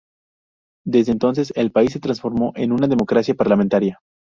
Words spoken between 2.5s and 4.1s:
en una democracia parlamentaria.